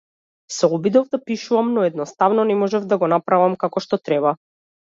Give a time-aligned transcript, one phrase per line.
[0.53, 4.37] Се обидов да пишувам, но едноставно не можев да го направам како што треба.